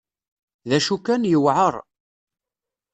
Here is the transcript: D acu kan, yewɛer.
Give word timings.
D 0.69 0.71
acu 0.77 0.95
kan, 1.05 1.21
yewɛer. 1.31 1.75